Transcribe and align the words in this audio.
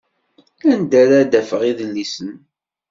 Anda 0.71 0.95
ara 1.03 1.19
d-afeɣ 1.31 1.61
idlisen? 1.69 2.31